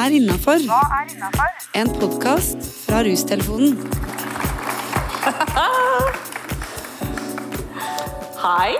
[0.00, 0.56] er innafor?
[1.74, 3.92] En podkast fra Rustelefonen.
[8.44, 8.72] Hei.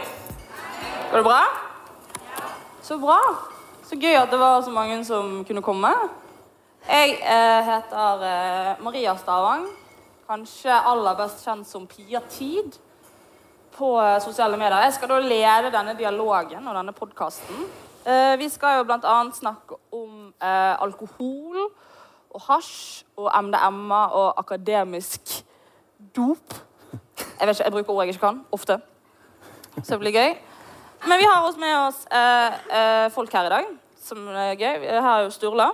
[1.11, 1.43] Går det bra?
[2.83, 3.19] Så bra.
[3.85, 5.91] Så gøy at det var så mange som kunne komme.
[6.89, 9.67] Jeg eh, heter eh, Maria Stavang.
[10.31, 12.79] Kanskje aller best kjent som Pia Tid
[13.77, 14.81] på eh, sosiale medier.
[14.87, 17.69] Jeg skal da lede denne dialogen og denne podkasten.
[18.07, 19.17] Eh, vi skal jo bl.a.
[19.37, 21.67] snakke om eh, alkohol
[22.31, 25.45] og hasj og MDMA og akademisk
[26.17, 26.55] dop.
[27.41, 28.41] Jeg vet ikke, jeg bruker ord jeg ikke kan.
[28.53, 28.79] Ofte.
[29.83, 30.33] Så det blir gøy.
[31.09, 33.69] Men vi har også med oss eh, eh, folk her i dag,
[34.01, 34.81] som er gøy.
[34.89, 35.71] Her er jo Sturla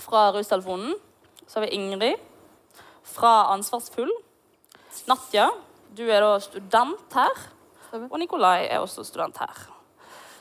[0.00, 0.96] fra Rustelefonen.
[1.46, 2.16] Så har vi Ingrid
[3.04, 4.12] fra Ansvarsfull.
[5.08, 5.48] Natja,
[5.96, 7.48] du er da student her.
[8.08, 9.77] Og Nikolai er også student her.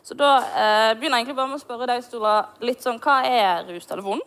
[0.08, 3.20] Så da eh, begynner jeg egentlig bare med å spørre deg, Stola, litt sånn, hva
[3.28, 4.22] er Rustelefonen?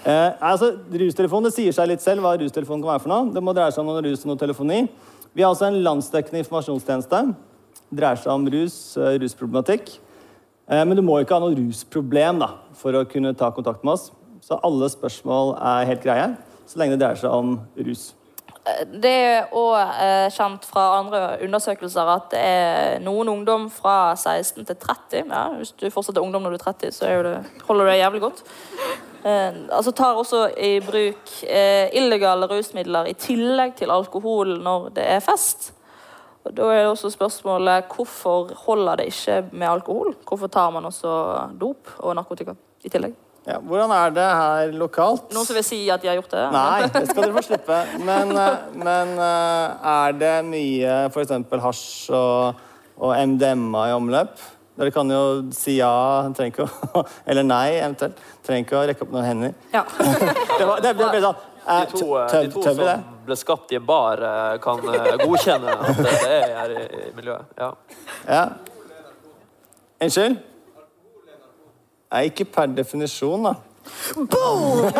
[0.00, 3.26] Eh, altså, Rustelefon det sier seg litt selv hva rustelefon kan være for noe.
[3.34, 4.78] Det må dreie seg om noe rus og noe telefoni.
[5.36, 7.20] Vi har altså en landsdekkende informasjonstjeneste.
[7.90, 9.92] Det dreier seg om rus, eh, rusproblematikk.
[10.70, 13.98] Eh, men du må ikke ha noe rusproblem da, for å kunne ta kontakt med
[13.98, 14.08] oss.
[14.40, 16.30] Så alle spørsmål er helt greie,
[16.64, 18.14] så lenge det dreier seg om rus.
[19.00, 19.72] Det er òg
[20.04, 25.44] eh, kjent fra andre undersøkelser at det er noen ungdom fra 16 til 30 ja,
[25.56, 27.32] Hvis du fortsatt er ungdom når du er 30, så er det,
[27.64, 28.42] holder du deg jævlig godt.
[29.24, 35.08] Eh, altså tar også i bruk eh, illegale rusmidler i tillegg til alkohol når det
[35.08, 35.72] er fest.
[36.44, 40.14] Og Da er det også spørsmålet hvorfor holder det ikke med alkohol?
[40.28, 41.10] Hvorfor tar man også
[41.60, 43.16] dop og narkotika i tillegg?
[43.48, 45.30] Ja, hvordan er det her lokalt?
[45.32, 46.42] Noen som vil si at de har gjort det?
[46.52, 47.78] Nei, det skal dere få slippe.
[48.04, 51.32] Men, eh, men eh, er det mye f.eks.
[51.64, 52.60] hasj og,
[53.00, 54.34] og MDMA i omløp?
[54.80, 55.22] Dere kan jo
[55.56, 55.92] si ja,
[56.44, 58.20] ikke å, eller nei eventuelt.
[58.44, 59.56] Trenger ikke å rekke opp noen hender.
[59.72, 59.86] Ja.
[60.60, 63.72] Det, var, det ble sånn eh, De to, tøv- de to tøv som ble skapt
[63.72, 64.20] i en bar,
[64.60, 64.84] kan
[65.24, 67.48] godkjenne at det det er her i, i miljøet.
[67.56, 67.72] Ja.
[68.28, 68.44] Ja.
[70.04, 70.36] Unnskyld?
[72.10, 73.54] Nei, ikke per definisjon, da.
[74.14, 74.90] Boom!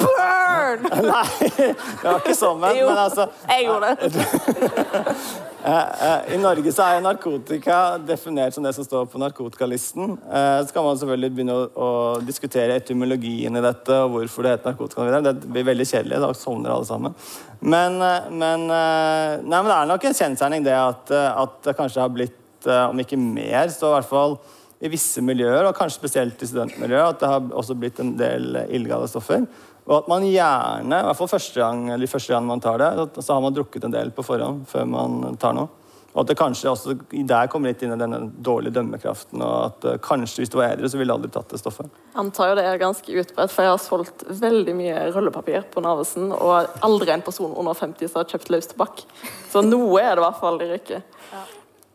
[0.00, 0.86] Burn!
[1.12, 4.12] Nei, det var ikke sånn, men, men altså Jeg gjorde det.
[5.62, 10.16] Eh, I Norge så er narkotika definert som det som står på narkotikalisten.
[10.26, 11.90] Eh, Så kan man selvfølgelig begynne å, å
[12.26, 15.20] diskutere etymologien i dette og hvorfor det heter narkotika.
[15.22, 16.18] Det blir veldig kjedelig.
[16.24, 17.14] Da sovner alle sammen.
[17.60, 21.60] Men, eh, men, eh, nei, men det er nok en kjensgjerning det at, eh, at
[21.68, 22.34] det kanskje har blitt,
[22.68, 24.38] eh, om ikke mer, så i hvert fall
[24.82, 28.56] i visse miljøer, og kanskje spesielt i studentmiljøet, at det har også blitt en del
[28.66, 29.44] illegale stoffer.
[29.86, 32.90] Og at man gjerne, i hvert fall første gang, eller første gang man tar det,
[33.22, 35.70] så har man drukket en del på forhånd før man tar noe.
[36.12, 39.86] Og at det kanskje også der kommer litt inn i denne dårlige dømmekraften, og at
[39.88, 41.88] eh, kanskje hvis du var edru, så ville du aldri tatt det stoffet.
[42.10, 45.84] Jeg antar jo det er ganske utbredt, for jeg har solgt veldig mye rullepapir på
[45.84, 49.06] Narvesen, og aldri en person under 50 som har kjøpt løs tobakk.
[49.48, 51.16] Så noe er det i hvert fall i rykket.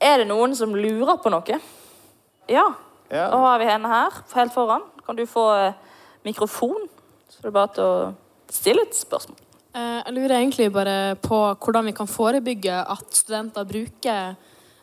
[0.07, 1.57] Er det noen som lurer på noe?
[2.47, 2.67] Ja.
[3.11, 3.25] Ja.
[3.31, 4.85] Da har vi henne her, helt foran.
[5.05, 5.73] Kan du få eh,
[6.27, 6.87] mikrofon?
[7.27, 9.39] Så det er bare til å stille et spørsmål.
[9.75, 14.35] Eh, Jeg lurer egentlig bare på hvordan vi kan forebygge at studenter bruker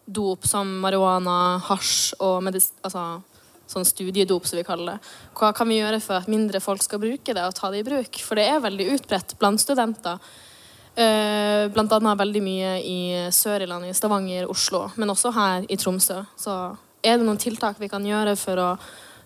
[0.05, 3.23] dop som marihuana, hasj og medis altså,
[3.71, 5.13] sånn studiedop, som vi kaller det.
[5.39, 7.87] Hva kan vi gjøre for at mindre folk skal bruke det og ta det i
[7.87, 8.21] bruk?
[8.21, 10.21] For det er veldig utbredt blant studenter.
[10.97, 12.99] Eh, Blant annet veldig mye i
[13.35, 16.21] Sør-Irland, i Stavanger, Oslo, men også her i Tromsø.
[16.39, 16.55] Så
[17.05, 18.69] er det noen tiltak vi kan gjøre for å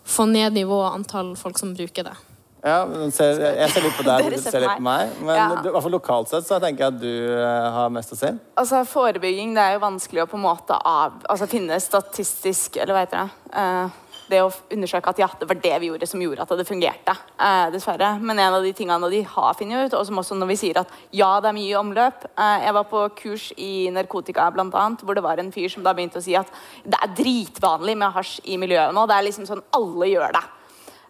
[0.09, 2.17] få ned nivået antall folk som bruker det?
[2.65, 5.12] Ja, men ser, jeg ser litt på deg, du ser litt på meg.
[5.23, 5.45] Men Ja.
[5.62, 8.19] du, i hvert fall lokalt sett så tenker jeg at du uh, har mest å
[8.19, 8.33] si.
[8.59, 12.97] Altså, Forebygging det er jo vanskelig å på en måte av, altså, finne statistisk Eller
[12.97, 13.62] hva heter det?
[13.62, 16.66] Eh, det å undersøke at ja, det var det vi gjorde som gjorde at det
[16.69, 17.15] fungerte.
[17.39, 18.19] eh, dessverre.
[18.21, 20.81] Men en av de tingene de har funnet ut, og som også når vi sier
[20.83, 25.15] at ja, det er mye omløp eh, Jeg var på kurs i narkotika annet, hvor
[25.15, 26.53] det var en fyr som da begynte å si at
[26.84, 29.06] det er dritvanlig med hasj i miljøet nå.
[29.06, 30.44] Det er liksom sånn alle gjør det.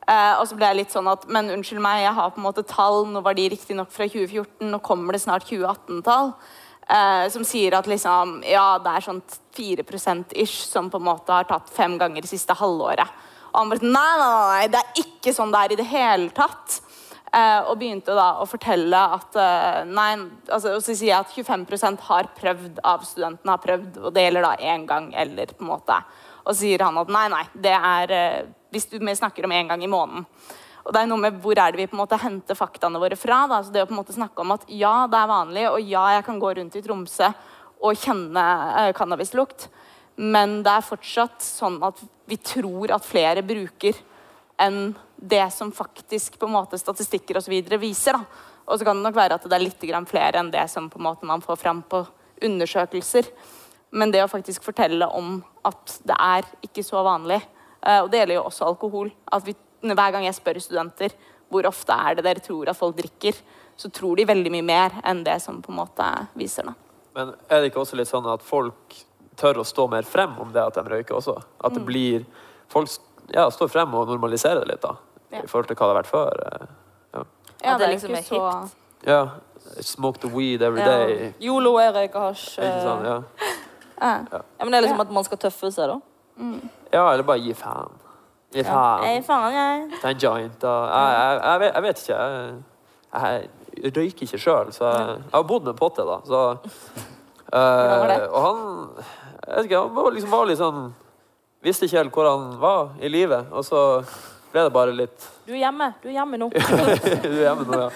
[0.08, 2.46] Uh, og så ble jeg litt sånn at Men unnskyld meg, jeg har på en
[2.46, 3.02] måte tall.
[3.12, 6.32] Nå var de riktignok fra 2014, nå kommer det snart 2018-tall.
[6.88, 9.22] Eh, som sier at liksom Ja, det er sånn
[9.58, 13.08] 4% ish som på en måte har tatt fem ganger det siste halvåret.
[13.52, 16.30] Og han bare nei, nei, nei, det er ikke sånn det er i det hele
[16.36, 16.82] tatt.
[17.28, 20.14] Uh, og begynte da å fortelle at uh, nei,
[20.46, 24.22] altså, og så sier jeg at 25% har prøvd av studentene har prøvd, og det
[24.24, 25.98] gjelder da én gang eller på en måte.
[26.46, 28.14] Og så sier han at nei, nei, det er
[28.72, 30.24] hvis du snakker om én gang i måneden.
[30.88, 33.16] Og det er noe med Hvor er det vi på en måte henter faktaene våre
[33.20, 33.42] fra?
[33.50, 33.60] Da?
[33.60, 36.06] Så det å på en måte snakke om at ja, det er vanlig, og ja,
[36.16, 37.28] jeg kan gå rundt i Tromsø
[37.78, 38.44] og kjenne
[38.80, 39.68] eh, cannabislukt,
[40.18, 44.00] men det er fortsatt sånn at vi tror at flere bruker
[44.58, 48.18] enn det som faktisk på en måte statistikker videre viser.
[48.18, 48.24] da.
[48.66, 51.16] Og så kan det nok være at det er litt flere enn det som en
[51.22, 52.06] man får fram på
[52.42, 53.28] undersøkelser.
[53.90, 57.40] Men det å faktisk fortelle om at det er ikke så vanlig,
[57.82, 61.12] eh, og det gjelder jo også alkohol at vi, Hver gang jeg spør studenter
[61.50, 63.32] hvor ofte er det dere tror at folk drikker,
[63.76, 66.64] så tror de veldig mye mer enn det som på en måte viser.
[66.64, 66.74] det.
[67.14, 68.94] Men er det ikke også litt sånn at folk
[69.36, 71.36] tør å stå mer frem om det at de røyker også?
[71.64, 72.24] At det blir
[72.68, 72.88] Folk
[73.32, 74.96] ja, står frem og normaliserer det litt, da.
[75.32, 75.40] Ja.
[75.42, 76.32] I forhold til hva det har vært før.
[76.52, 76.66] eh,
[77.14, 77.22] Ja.
[77.64, 78.70] Ja, det er liksom er så-
[79.06, 79.28] ja.
[79.80, 80.84] Smoke the weed every Ja.
[80.86, 81.34] day.
[81.40, 82.58] Yolo er røyker hasj.
[82.58, 83.04] Ikke sant?
[83.06, 83.22] eh, Ja.
[84.00, 84.42] Ja.
[84.58, 86.00] Ja, men det er liksom at man skal tøffe seg, da.
[86.92, 87.90] ja, eller bare gi faen.
[88.54, 89.04] Gi faen.
[89.04, 90.00] Nei, faen, jeg.
[90.00, 92.20] Ta en joint og jeg, jeg, jeg, vet, jeg vet ikke.
[93.12, 93.48] Jeg,
[93.82, 96.18] jeg røyker ikke sjøl, så jeg, jeg har bodd med Potte, da.
[96.24, 96.40] Så,
[97.52, 98.62] uh, eh, og han
[99.48, 100.88] jeg vet ikke, han var liksom, var litt sånn
[101.64, 103.48] Visste ikke helt hvor han var i livet.
[103.50, 103.80] Og så
[104.52, 105.88] ble det bare litt Du er hjemme.
[106.02, 106.50] Du er hjemme nå.
[107.24, 107.88] Du er hjemme nå, ja.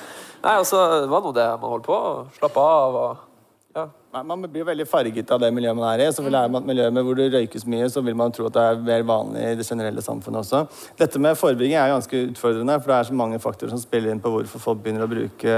[0.42, 1.98] Nei, og så var nå det man holdt på.
[2.40, 3.28] Slappe av og
[3.74, 3.88] ja.
[4.22, 6.08] Man blir jo veldig farget av det miljøet man er i.
[6.12, 8.64] Så vil man et miljø hvor det røykes mye, så vil man tro at det
[8.68, 10.64] er mer vanlig i det generelle samfunnet også.
[10.98, 14.20] Dette med forebygging er ganske utfordrende, for det er så mange faktorer som spiller inn
[14.20, 15.56] på hvorfor folk begynner å bruke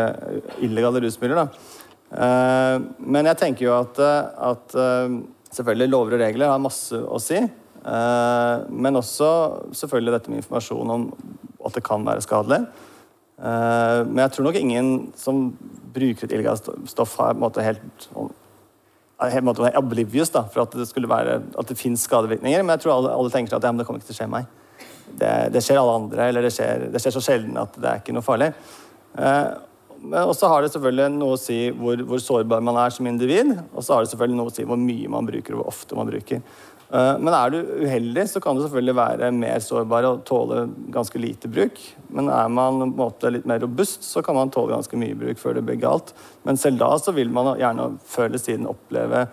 [0.62, 1.42] illegale rusmidler.
[1.42, 1.48] da.
[2.14, 5.18] Eh, Men jeg tenker jo at, eh, at eh,
[5.50, 7.42] selvfølgelig lover og regler har masse å si.
[7.42, 11.12] Eh, Men også selvfølgelig dette med informasjon om
[11.66, 12.66] at det kan være skadelig.
[13.38, 15.46] Eh, Men jeg tror nok ingen som
[15.94, 18.10] bruker et illegalt stoff, har måte helt
[19.22, 22.62] er helt måte oblivious da, for at det skulle være at det finnes skadevirkninger.
[22.62, 24.48] Men jeg tror alle, alle tenker at ja, det kommer ikke til å skje meg.
[25.14, 28.02] Det, det skjer alle andre, eller det skjer, det skjer så sjelden at det er
[28.02, 28.50] ikke noe farlig.
[29.14, 29.46] Eh,
[30.04, 33.54] men også har det selvfølgelig noe å si hvor, hvor sårbar man er som individ.
[33.72, 35.96] Og så har det selvfølgelig noe å si hvor mye man bruker, og hvor ofte
[35.96, 36.42] man bruker.
[36.94, 41.18] Eh, Men er du uheldig, så kan du selvfølgelig være mer sårbar og tåle ganske
[41.18, 41.80] lite bruk.
[42.14, 45.58] Men er man måte litt mer robust, så kan man tåle ganske mye bruk før
[45.58, 46.14] det blir galt.
[46.46, 49.26] Men selv da så vil man gjerne før eller siden oppleve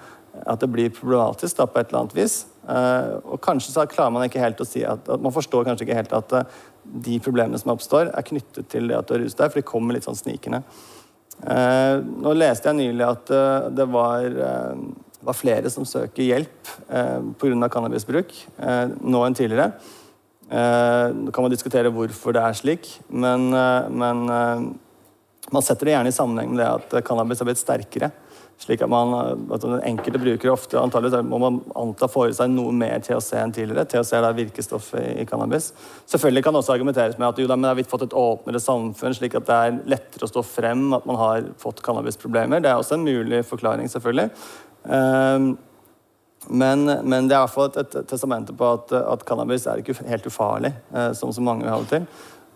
[0.47, 2.45] at det blir problematisk da, på et eller annet vis.
[2.65, 5.85] Eh, og kanskje så klarer man ikke helt å si at, at Man forstår kanskje
[5.85, 6.57] ikke helt at eh,
[7.05, 9.67] de problemene som oppstår, er knyttet til det at du har ruset deg, for de
[9.67, 10.63] kommer litt sånn snikende.
[11.41, 13.29] Nå leste jeg nylig at
[13.73, 14.25] det var,
[15.21, 17.69] eh, var flere som søker hjelp eh, pga.
[17.69, 19.71] cannabisbruk eh, nå enn tidligere.
[20.51, 24.65] Eh, kan man diskutere hvorfor det er slik, men, eh, men eh,
[25.51, 28.11] man setter det gjerne i sammenheng med det at eh, cannabis har blitt sterkere.
[28.61, 32.35] Slik at, man, eh, at den enkelte bruker ofte antallet, må man anta får i
[32.37, 33.87] seg noe mer THC enn tidligere.
[33.89, 35.71] THC er da virkestoffet i cannabis.
[36.11, 38.61] Selvfølgelig kan det også argumenteres med at jo, da, men vi har fått et åpnere
[38.61, 42.61] samfunn, slik at det er lettere å stå frem at man har fått cannabisproblemer.
[42.61, 44.29] Det er også en mulig forklaring, selvfølgelig.
[44.89, 45.53] Ehm,
[46.49, 49.81] men, men det er i hvert fall et, et, testamente på at, at cannabis er
[49.81, 52.07] ikke helt ufarlig, eh, som så mange vil ha det til.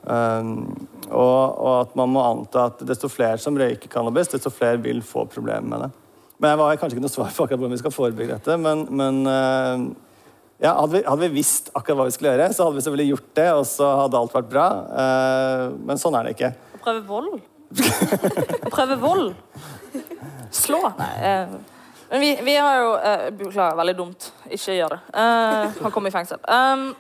[0.06, 4.78] Um, og, og at man må anta at desto flere som røyker cannabis, desto flere
[4.84, 5.92] vil få problemer med det.
[6.38, 8.58] Men jeg har kanskje ikke noe svar på akkurat hvordan vi skal forebygge dette.
[8.62, 9.86] Men, men uh,
[10.62, 13.14] ja, hadde, vi, hadde vi visst akkurat hva vi skulle gjøre, så hadde vi selvfølgelig
[13.14, 14.68] gjort det, og så hadde alt vært bra.
[14.90, 16.52] Uh, men sånn er det ikke.
[16.78, 17.32] Å prøve vold.
[17.76, 19.32] Å prøve vold.
[20.56, 20.82] Slå.
[21.00, 21.14] Nei.
[21.26, 21.56] eh,
[22.10, 24.30] Men vi, vi har jo eh, Beklager, veldig dumt.
[24.52, 25.02] Ikke gjør det.
[25.14, 26.42] Eh, han kom i fengsel.
[26.46, 26.92] Um,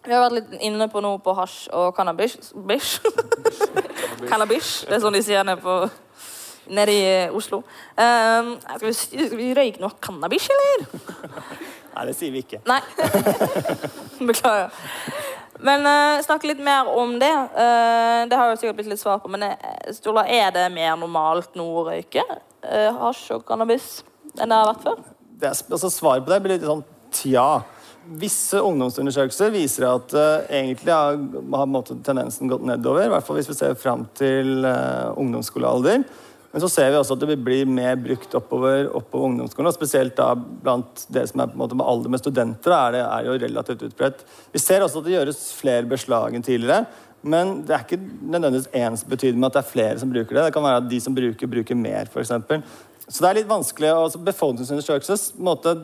[0.00, 2.38] vi har vært litt inne på noe på hasj og cannabis.
[2.68, 3.02] Bish.
[4.30, 4.78] cannabis.
[4.88, 5.74] Det er sånn de sier nede, på,
[6.72, 7.60] nede i eh, Oslo.
[7.98, 10.88] Um, skal, vi, skal vi røyke noe cannabis, eller?
[11.90, 12.62] Nei, det sier vi ikke.
[12.70, 12.80] Nei.
[14.30, 14.72] Beklager.
[15.60, 17.34] Men uh, snakke litt mer om det.
[17.52, 19.50] Uh, det har jo sikkert blitt litt svar på, men
[19.92, 23.98] Sturla, er det mer normalt nå å røyke uh, hasj og cannabis
[24.38, 25.00] enn det har vært før?
[25.40, 27.62] det er, altså Svaret på det blir litt sånn tja.
[28.20, 31.20] Visse ungdomsundersøkelser viser at uh, egentlig har,
[31.54, 33.06] har tendensen gått nedover.
[33.06, 36.04] I hvert fall hvis vi ser fram til uh, ungdomsskolealder.
[36.50, 39.68] Men så ser vi også at det blir mer brukt oppover, oppover ungdomsskolen.
[39.70, 42.96] Og spesielt da blant dere som er på en måte med alder med studenter, er
[42.96, 44.24] det er jo relativt utbredt.
[44.50, 46.88] Vi ser også at det gjøres flere beslag enn tidligere.
[47.20, 50.46] Men det er ikke nødvendigvis ensbetydende med at det er flere som bruker det.
[50.48, 52.32] Det kan være at de som bruker, bruker mer, f.eks.
[53.10, 53.90] Så det er litt vanskelig.
[53.90, 55.82] Altså, Befolkningsundersøkelser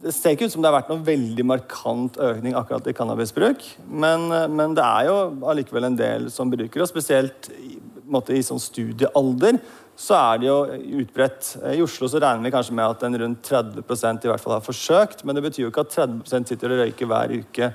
[0.00, 3.66] Det ser ikke ut som det har vært noen veldig markant økning akkurat i cannabisbruk.
[3.90, 5.18] Men, men det er jo
[5.50, 7.74] allikevel en del som bruker, og spesielt i,
[8.08, 9.58] måte, i sånn studiealder
[10.00, 10.56] så er det jo
[11.02, 11.50] utbredt.
[11.74, 14.64] I Oslo så regner vi kanskje med at en rundt 30% i hvert fall har
[14.64, 17.68] forsøkt, men det betyr jo ikke at 30% sitter og røyker hver uke.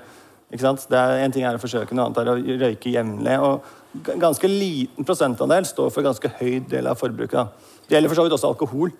[0.50, 0.88] Ikke sant?
[0.90, 3.36] Det er, en ting er å forsøke, noe annet er å røyke jevnlig.
[3.46, 7.38] Og ganske liten prosentandel står for ganske høy del av forbruket.
[7.38, 7.75] Da.
[7.86, 8.94] Det gjelder for så vidt også alkohol.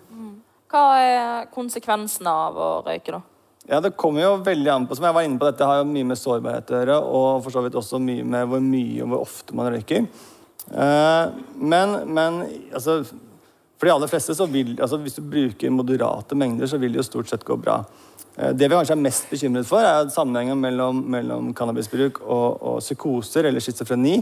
[0.71, 3.21] Hva er konsekvensene av å røyke, da?
[3.67, 5.91] Ja, Det kommer jo veldig an på som jeg var inne på dette har jo
[5.91, 9.11] mye med sårbarhet å gjøre, og for så vidt også mye med hvor mye og
[9.11, 10.07] hvor ofte man røyker.
[10.71, 11.25] Eh,
[11.59, 12.39] men, men
[12.75, 13.01] altså,
[13.77, 17.03] for de aller fleste så vil, altså, Hvis du bruker moderate mengder, så vil det
[17.03, 17.81] jo stort sett gå bra.
[18.37, 22.81] Eh, det vi kanskje er mest bekymret for, er sammenhengen mellom, mellom cannabisbruk og, og
[22.85, 24.21] psykoser eller schizofreni.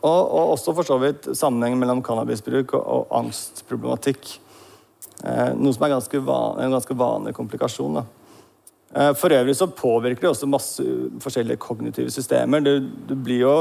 [0.00, 4.32] Og, og, også for så vidt sammenhengen mellom cannabisbruk og, og angstproblematikk.
[5.24, 8.00] Eh, noe som er ganske van, en ganske vanlig komplikasjon.
[8.94, 10.84] Eh, for øvrig så påvirker det også masse
[11.22, 12.64] forskjellige kognitive systemer.
[12.64, 13.54] Du, du blir jo,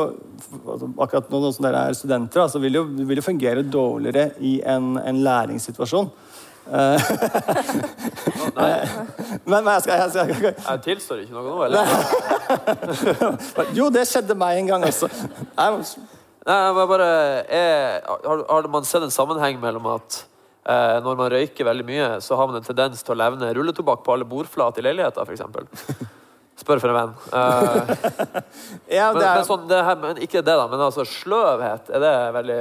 [0.63, 4.31] altså, akkurat nå som dere er studenter, så vil jo, du vil jo fungere dårligere
[4.39, 6.09] i en, en læringssituasjon.
[6.69, 7.01] Eh,
[9.45, 11.83] men, men jeg skal, jeg skal, Jeg tilstår ikke noe nå, eller?
[13.77, 15.09] Jo, det skjedde meg en gang også.
[15.09, 15.83] Jeg,
[16.47, 17.07] Nei, jeg bare,
[17.51, 20.21] jeg, har, har man sett en sammenheng mellom at
[20.63, 24.05] eh, når man røyker veldig mye, så har man en tendens til å levne rulletobakk
[24.05, 26.15] på alle bordflater i leiligheter, f.eks.?
[26.59, 27.11] Spør for en venn.
[27.31, 27.91] Eh,
[28.97, 30.67] ja, men, det men, er, sånn, det her, men ikke det, da.
[30.71, 32.59] Men altså, sløvhet, er det veldig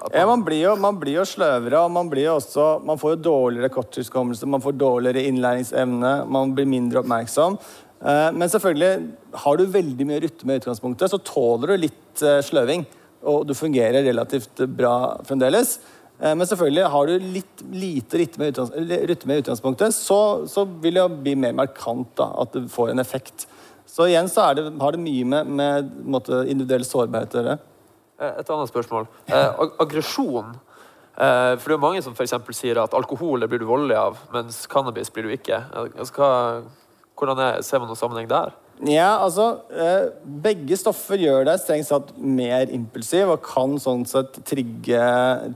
[0.00, 0.16] man...
[0.16, 3.14] ja, man blir, jo, man blir jo sløvere, og man, blir jo også, man får
[3.14, 7.60] jo dårligere korttidshukommelse, man får dårligere innlæringsevne, man blir mindre oppmerksom.
[8.00, 9.10] Eh, men selvfølgelig,
[9.44, 12.86] har du veldig mye rytme i utgangspunktet, så tåler du litt eh, sløving.
[13.22, 14.94] Og du fungerer relativt bra
[15.28, 15.78] fremdeles.
[16.20, 18.48] Eh, Men selvfølgelig, har du litt lite rytme
[19.34, 23.46] i utgangspunktet, så, så vil det bli mer markant da, at det får en effekt.
[23.90, 27.58] Så igjen så det, har det mye med, med måte, individuell sårbarhet å gjøre.
[28.20, 29.08] Eh, Et annet spørsmål.
[29.28, 30.52] Eh, aggresjon.
[31.20, 34.62] Eh, for det er mange som for sier at alkohol blir du voldelig av, mens
[34.70, 35.58] cannabis blir du ikke.
[35.58, 36.30] Eh, altså,
[37.18, 38.54] hvordan er, ser man noen sammenheng der?
[38.88, 40.08] Ja, altså eh,
[40.44, 45.02] Begge stoffer gjør deg strengt satt mer impulsiv og kan sånn sett trigge,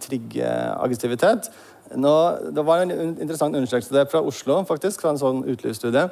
[0.05, 1.49] trigge aggressivitet.
[1.97, 2.13] Nå,
[2.53, 6.09] det var en interessant undersøkelse fra Oslo, faktisk, fra en sånn utelivsstudie,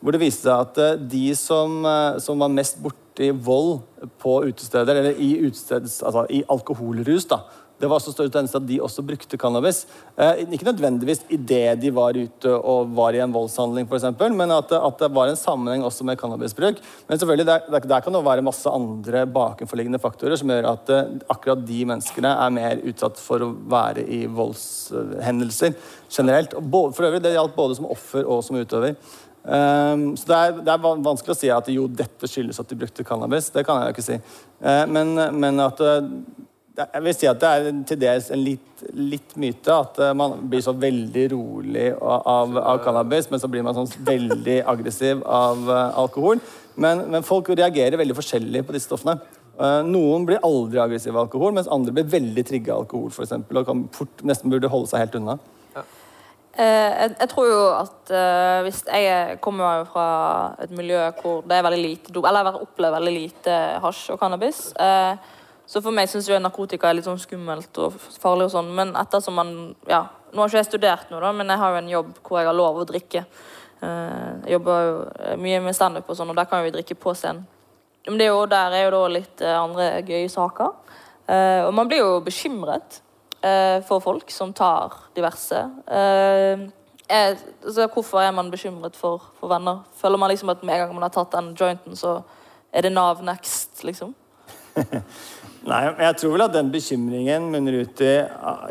[0.00, 3.78] hvor det viste seg at eh, de som, eh, som var mest borti vold
[4.22, 7.42] på utesteder, eller i, altså, i alkoholrus, da,
[7.78, 9.84] det var så stor tendens at de også brukte cannabis.
[10.18, 14.72] Eh, ikke nødvendigvis idet de var ute og var i en voldshandling, eksempel, men at,
[14.74, 16.80] at det var en sammenheng også med cannabisbruk.
[17.08, 21.14] Men selvfølgelig, der, der, kan det være masse andre bakenforliggende faktorer som gjør at eh,
[21.30, 25.78] akkurat de menneskene er mer utsatt for å være i voldshendelser
[26.10, 26.58] generelt.
[26.58, 28.98] Og for øvrig, Det gjaldt både som offer og som utøver.
[29.48, 32.76] Um, så det er, det er vanskelig å si at jo, dette skyldes at de
[32.76, 33.48] brukte cannabis.
[33.54, 34.18] Det kan jeg jo ikke si.
[34.60, 36.47] Eh, men, men at det-
[36.78, 40.36] jeg vil si at det er til dels en litt, litt myte at eh, man
[40.50, 45.66] blir så veldig rolig av, av cannabis, men så blir man sånn veldig aggressiv av
[45.66, 46.42] eh, alkohol.
[46.78, 49.18] Men, men folk reagerer veldig forskjellig på disse stoffene.
[49.58, 53.10] Eh, Noen blir aldri aggressive av alkohol, mens andre blir veldig trigga av alkohol.
[53.14, 55.38] For eksempel, og kan fort, nesten burde holde seg helt unna.
[56.58, 60.06] Eh, jeg, jeg tror jo at uh, hvis Jeg kommer jo fra
[60.64, 64.18] et miljø hvor det er veldig lite dop, eller jeg opplever veldig lite hasj og
[64.18, 64.62] cannabis.
[64.74, 65.36] Eh,
[65.68, 68.70] så for meg syns narkotika er litt sånn skummelt og farlig og sånn.
[68.74, 69.52] Men ettersom man
[69.88, 72.40] Ja, nå har ikke jeg studert noe, da, men jeg har jo en jobb hvor
[72.40, 73.24] jeg har lov å drikke.
[73.80, 76.96] Eh, jeg jobber jo eh, mye med standup og sånn, og der kan vi drikke
[76.98, 77.44] på scenen.
[78.08, 80.74] Men det er jo, der er jo da litt eh, andre gøye saker.
[81.28, 83.02] Og man blir jo bekymret
[83.84, 85.58] for folk som tar diverse.
[85.84, 89.82] Jeg, altså, hvorfor er man bekymret for, for venner?
[90.00, 92.14] Føler man liksom at med en gang man har tatt den jointen, så
[92.72, 94.14] er det Nav next, liksom?
[95.68, 98.12] Nei, jeg tror vel at den bekymringen munner ut i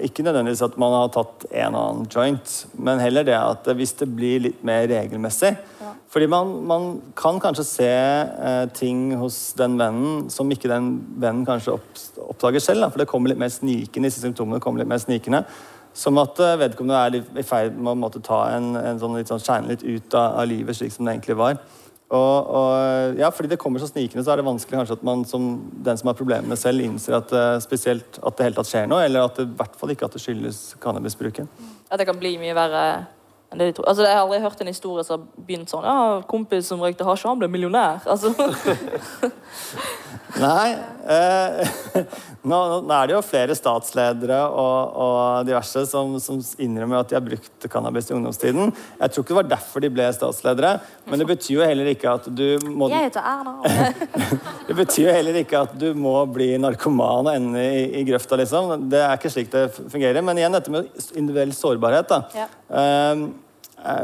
[0.08, 3.94] ikke nødvendigvis at man har tatt en og annen joint, men heller det at hvis
[4.00, 5.54] det blir litt mer regelmessig
[6.10, 6.88] Fordi man, man
[7.20, 11.90] kan kanskje se eh, ting hos den vennen som ikke den vennen kanskje opp,
[12.32, 12.86] oppdager selv.
[12.86, 15.44] Da, for det kommer litt mer snikende, disse symptomene kommer litt mer snikende.
[15.94, 19.30] Som at eh, vedkommende er i ferd med å måtte ta en, en sånn, litt
[19.30, 21.60] sånn litt ut av, av livet slik som det egentlig var.
[22.08, 25.26] Og, og, ja, fordi det kommer så snikende, så er det vanskelig kanskje at man
[25.28, 25.48] som
[25.84, 29.04] den som har problemene selv, innser at eh, spesielt at det helt tatt skjer noe,
[29.04, 31.50] eller at det i hvert fall ikke at det skyldes cannabisbruken.
[31.92, 32.86] At det kan bli mye verre
[33.52, 33.90] enn det de tror.
[33.92, 37.08] Altså, jeg har aldri hørt en historie som har begynt sånn Ja, kompis som røykte
[37.08, 38.00] hasj, han ble millionær.
[38.08, 38.32] Altså,
[40.36, 40.76] Nei.
[41.08, 41.70] Eh,
[42.50, 47.18] nå, nå er det jo flere statsledere og, og diverse som, som innrømmer at de
[47.18, 48.74] har brukt cannabis i ungdomstiden.
[49.00, 50.74] Jeg tror ikke det var derfor de ble statsledere,
[51.08, 53.56] men det betyr jo heller ikke at du må jeg heter Erna.
[54.68, 58.36] Det betyr jo heller ikke at du må bli narkoman og ende i, i grøfta,
[58.40, 58.90] liksom.
[58.92, 60.20] Det er ikke slik det fungerer.
[60.26, 62.12] Men igjen dette med individuell sårbarhet.
[62.12, 62.20] da.
[62.36, 62.48] Ja.
[62.68, 63.28] Eh,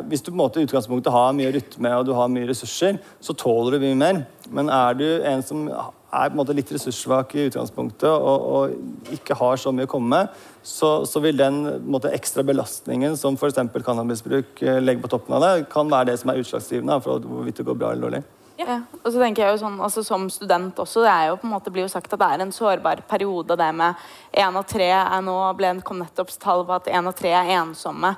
[0.08, 3.00] Hvis du på en måte i utgangspunktet har mye rytme og du har mye ressurser,
[3.20, 4.20] så tåler du mye mer.
[4.54, 5.66] Men er du en som
[6.14, 9.92] er på en måte litt ressurssvak i utgangspunktet og, og ikke har så mye å
[9.96, 13.60] komme med, så, så vil den måte, ekstra belastningen som f.eks.
[13.74, 17.60] cannabisbruk eh, legger på toppen av det, kan være det som er utslagsgivende for hvorvidt
[17.60, 18.24] det går bra eller dårlig.
[18.60, 18.84] Ja.
[19.02, 21.56] Og så tenker jeg jo sånn, altså Som student også, det er jo på en
[21.56, 23.58] måte blir jo sagt at det er en sårbar periode.
[23.60, 23.98] Det med
[24.30, 27.50] én av tre er nå ble, kom nettopp tall på at én av tre er
[27.58, 28.14] ensomme.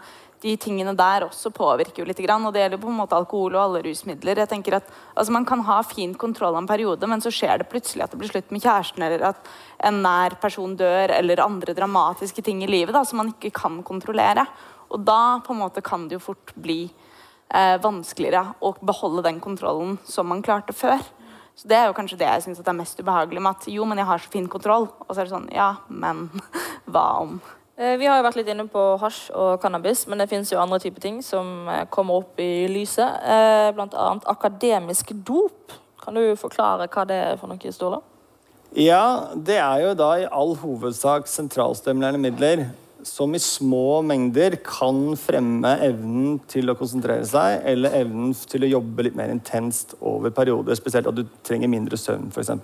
[0.46, 2.20] De tingene der også påvirker jo litt.
[2.22, 4.38] Og det gjelder på en måte alkohol og alle rusmidler.
[4.38, 7.70] jeg tenker at altså Man kan ha fin kontroll en periode, men så skjer det
[7.72, 9.50] plutselig at det blir slutt med kjæresten, eller at
[9.80, 13.82] en nær person dør, eller andre dramatiske ting i livet da, som man ikke kan
[13.84, 14.46] kontrollere.
[14.92, 16.92] Og da på en måte kan det jo fort bli
[17.50, 21.02] eh, vanskeligere å beholde den kontrollen som man klarte før.
[21.56, 23.98] Så Det er jo kanskje det jeg synes er mest ubehagelig med at jo, men
[23.98, 24.90] jeg har så fin kontroll.
[25.08, 26.28] Og så er det sånn, ja, men
[26.92, 27.40] hva om?
[27.78, 30.62] Eh, vi har jo vært litt inne på hasj og cannabis, men det finnes jo
[30.62, 33.20] andre typer ting som eh, kommer opp i lyset.
[33.20, 35.76] Eh, blant annet akademisk dop.
[36.00, 38.00] Kan du forklare hva det er for noe, Ståle?
[38.80, 42.66] Ja, det er jo da i all hovedsak sentralstimulerende midler
[43.06, 48.72] som i små mengder kan fremme evnen til å konsentrere seg, eller evnen til å
[48.72, 52.56] jobbe litt mer intenst over perioder, spesielt at du trenger mindre søvn, f.eks.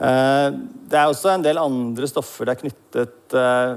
[0.00, 0.52] Eh,
[0.90, 3.72] det er også en del andre stoffer det er knyttet eh,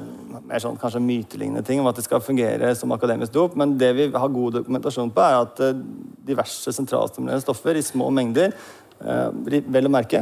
[0.48, 3.92] mer sånn kanskje mytelignende ting om at det skal fungere som akademisk dop, men det
[3.98, 5.84] vi har god dokumentasjon på, er at eh,
[6.30, 8.56] diverse sentralstimulerende stoffer i små mengder
[9.04, 10.22] vel å merke,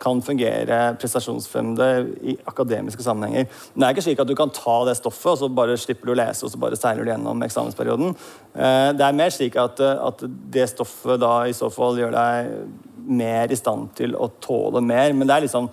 [0.00, 1.88] kan fungere prestasjonsfremmende
[2.32, 3.50] i akademiske sammenhenger.
[3.74, 6.08] Men det er ikke slik at du kan ta det stoffet, og så bare slipper
[6.08, 8.14] du å lese, og så bare seiler du gjennom eksamensperioden.
[8.96, 12.54] Det er mer slik at, at det stoffet da i så fall gjør deg
[13.10, 15.12] mer i stand til å tåle mer.
[15.16, 15.70] Men det er liksom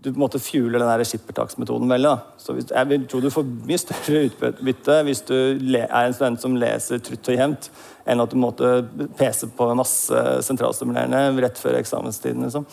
[0.00, 2.08] du på en måte fueler den skippertaksmetoden veldig.
[2.08, 2.36] Da.
[2.40, 6.56] Så hvis, jeg tror du får mye større utbytte hvis du er en student som
[6.56, 7.68] leser trutt og jevnt,
[8.08, 8.70] enn at du måtte
[9.18, 12.46] pese på masse sentralstimulerende rett før eksamenstiden.
[12.48, 12.64] Liksom.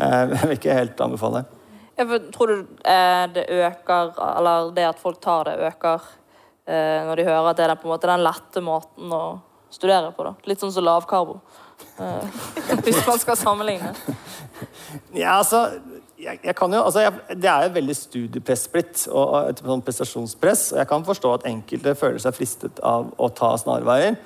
[0.00, 1.56] Eh, jeg vil ikke helt anbefale det.
[2.32, 2.56] Tror du
[2.88, 6.06] eh, det øker, eller det at folk tar det, øker
[6.64, 9.24] eh, når de hører at det er den, på en måte, den lette måten å
[9.70, 10.24] studere på?
[10.24, 10.32] da?
[10.48, 11.42] Litt sånn som lavkarbo.
[12.84, 13.94] Hvis man skal sammenligne.
[15.14, 15.66] Ja, altså
[16.20, 20.66] jeg, jeg jo, altså jeg, Det er jo veldig studiepressblitt og et sånn prestasjonspress.
[20.74, 24.18] og Jeg kan forstå at enkelte føler seg fristet av å ta snarveier.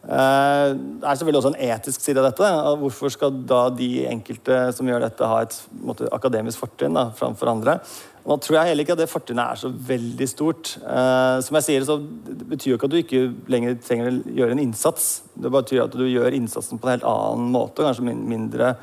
[0.00, 2.52] Eh, det er selvfølgelig også en etisk side av dette.
[2.80, 7.52] Hvorfor skal da de enkelte som gjør dette, ha et måte, akademisk fortrinn da, framfor
[7.52, 7.80] andre?
[8.20, 10.74] Nå tror jeg heller ikke at det fortrinnet er så veldig stort.
[10.80, 14.34] Eh, som jeg sier, så Det betyr jo ikke at du ikke lenger trenger å
[14.40, 15.22] gjøre en innsats.
[15.34, 18.74] Det betyr at du gjør innsatsen på en helt annen måte, kanskje mindre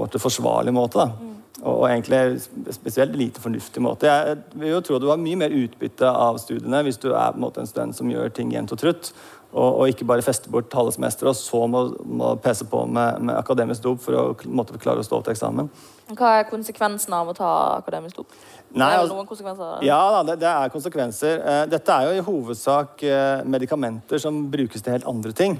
[0.00, 1.02] måte, forsvarlig måte.
[1.02, 1.34] da.
[1.58, 4.06] Og, og egentlig spesielt lite fornuftig måte.
[4.06, 7.32] Jeg vil jo tro at du har mye mer utbytte av studiene hvis du er
[7.32, 9.10] på en, måte, en student som gjør ting jevnt og trutt,
[9.52, 13.34] og, og, ikke bare feste bort halvsemesteret, og så må, må pese på med, med,
[13.38, 15.70] akademisk dop for å måtte klare å stå til eksamen.
[16.18, 18.36] Hva er konsekvensen av å ta akademisk dop?
[18.74, 19.86] Nei, er det altså- noen konsekvenser?
[19.88, 21.40] Ja, det, det, er konsekvenser.
[21.40, 25.56] Eh, dette er jo i hovedsak eh, medikamenter som brukes til helt andre ting.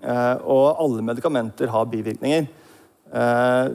[0.00, 2.48] Eh, og alle medikamenter har bivirkninger.
[3.12, 3.70] Eh,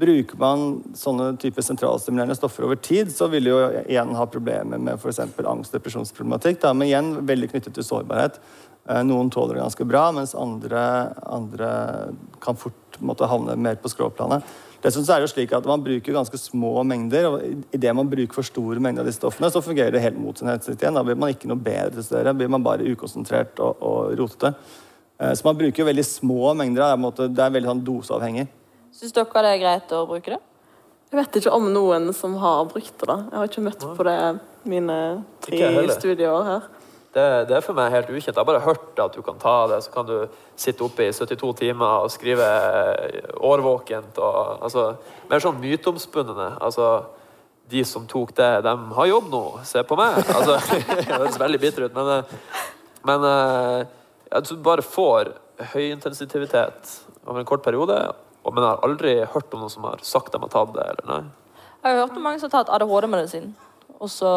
[0.00, 0.64] bruker man
[0.96, 5.20] sånne typer sentralstimulerende stoffer over tid, så vil jo igjen ha problemer med f.eks.
[5.20, 6.64] angst- og depresjonsproblematikk.
[6.72, 8.40] Men igjen veldig knyttet til sårbarhet.
[8.90, 10.82] Eh, noen tåler det ganske bra, mens andre,
[11.22, 11.70] andre
[12.42, 14.42] kan fort måtte havne mer på skråplanet.
[14.80, 18.38] Dessuten er det jo slik at Man bruker ganske små mengder, og idet man bruker
[18.38, 20.96] for store mengder av disse stoffene, så fungerer det helt mot sin hensikt igjen.
[20.96, 24.54] Da blir man ikke noe bedre til større, blir man bare ukonsentrert og, og rotete.
[25.20, 26.96] Eh, så man bruker jo veldig små mengder.
[27.20, 28.48] Det er veldig sånn doseavhengig.
[28.96, 30.40] Syns dere det er greit å bruke det?
[31.10, 33.06] Jeg vet ikke om noen som har brukt det.
[33.06, 33.16] da.
[33.28, 34.18] Jeg har ikke møtt på det
[34.70, 34.98] mine
[35.42, 36.68] tre studieår her.
[37.10, 38.36] Det, det, er for meg helt ukjent.
[38.36, 39.80] Jeg har bare hørt at du kan ta det.
[39.82, 40.14] Så kan du
[40.58, 42.46] sitte oppe i 72 timer og skrive
[43.50, 44.20] årvåkent.
[44.22, 44.86] Og, altså,
[45.30, 46.52] mer sånn myteomspunnende.
[46.62, 46.92] Altså,
[47.70, 49.44] de som tok det, de har jobb nå.
[49.66, 50.22] Se på meg.
[50.22, 50.58] Altså,
[51.00, 52.64] det høres veldig bitter ut, men, eh,
[53.10, 53.76] men eh,
[54.30, 55.34] ja, du bare får
[55.74, 58.00] høy intensitivitet over en kort periode
[58.48, 60.86] men jeg har aldri hørt om noen som har sagt de har tatt det.
[60.92, 61.22] eller nei.
[61.80, 63.50] Jeg har hørt om mange som har tatt ADHD-medisin,
[63.98, 64.30] og så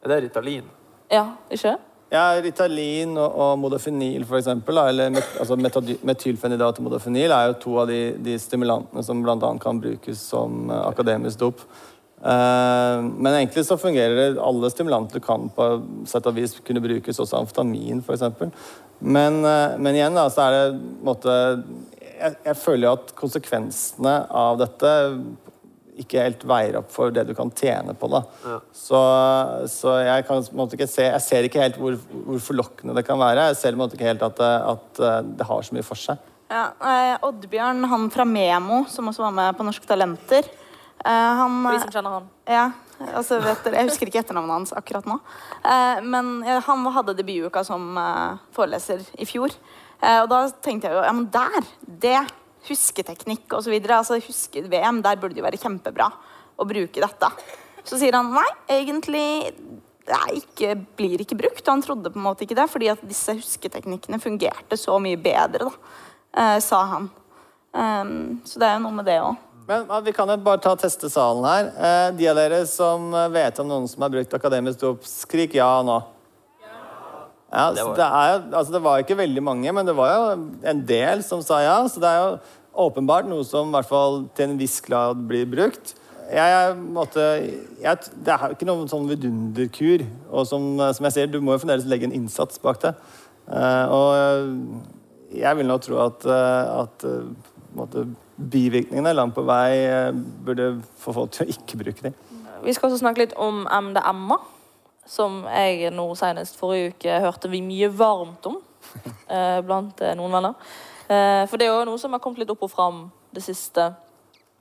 [0.00, 0.68] Er det Ritalin?
[1.10, 1.76] Ja, ikke?
[2.10, 7.60] Ja, Ritalin og, og modafinil, for eksempel, eller met, altså metylfenidat og modafinil, er jo
[7.62, 9.50] to av de, de stimulantene som bl.a.
[9.62, 11.62] kan brukes som uh, akademisk dop.
[12.20, 15.68] Uh, men egentlig så fungerer det alle stimulanter du kan på
[16.10, 18.26] sett og vis kunne brukes, også amfetamin f.eks.
[18.98, 21.36] Men, uh, men igjen da, så er det måte,
[22.10, 24.96] jeg, jeg, føler jo at konsekvensene av dette
[26.02, 28.08] ikke helt veier opp for det du kan tjene på.
[28.12, 28.22] da.
[28.74, 29.00] Så,
[29.70, 33.20] så jeg kan måtte ikke se, jeg ser ikke helt hvor, hvor forlokkende det kan
[33.20, 33.50] være.
[33.52, 36.18] Jeg ser måtte ikke helt at, det- at eh, det har så mye for seg.
[36.50, 41.60] Ja, eh, Oddbjørn, han fra Memo, som også var med på Norske Talenter eh, han,
[41.62, 42.26] For de som kjenner han.
[42.50, 42.64] Ja,
[43.14, 45.20] altså vet dere, Jeg husker ikke etternavnet hans akkurat nå.
[45.62, 49.54] Eh, men eh, han hadde debutuka som eh, foreleser i fjor.
[50.02, 51.70] Eh, og da tenkte jeg jo ja, men der!
[51.86, 52.18] Det!
[52.68, 53.76] Husketeknikk osv.
[53.86, 56.10] Altså, Huske-VM, der burde det jo være kjempebra
[56.60, 57.30] å bruke dette.
[57.86, 58.48] Så sier han nei,
[58.80, 59.24] egentlig
[60.10, 61.62] det ikke, blir ikke brukt.
[61.64, 65.20] Og han trodde på en måte ikke det, fordi at disse husketeknikkene fungerte så mye
[65.20, 65.94] bedre, da,
[66.36, 67.10] eh, sa han.
[67.70, 69.36] Um, så det er jo noe med det òg.
[69.68, 71.66] Men Vi kan jo bare ta teste salen her.
[71.78, 75.82] Eh, de av dere som vet om noen som har brukt akademisk dop, skrik ja
[75.82, 76.02] nå.
[77.50, 80.26] Ja, så det, er, jo- altså det var ikke veldig mange, men det var jo
[80.70, 81.78] en del som sa ja.
[81.90, 82.36] Så det er jo
[82.86, 85.96] åpenbart noe som i hvert fall til en viss grad blir brukt.
[86.30, 87.24] Jeg, jeg, måtte,
[87.82, 90.06] jeg, det er ikke noen sånn vidunderkur.
[90.30, 92.94] Og som, som jeg sier, du må jo fremdeles legge en innsats bak det.
[93.50, 94.86] Uh, og
[95.34, 97.26] jeg vil nå tro at, eh, at eh,
[97.76, 98.04] på
[98.50, 100.10] bivirkningene langt på vei eh,
[100.46, 102.16] burde få folk til å ikke bruke dem.
[102.64, 104.40] Vi skal også snakke litt om MDMA,
[105.10, 108.60] som jeg nå senest forrige uke hørte vi mye varmt om
[109.34, 110.70] eh, blant eh, noen venner.
[111.10, 113.02] Eh, for det er jo noe som har kommet litt opp og fram
[113.34, 113.90] det siste.